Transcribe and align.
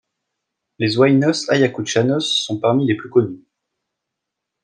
Les 0.79 0.97
Huaynos 0.97 1.47
Ayacuchanos 1.51 2.43
sont 2.43 2.57
parmi 2.59 2.87
les 2.87 2.97
plus 2.97 3.11
connus. 3.11 3.45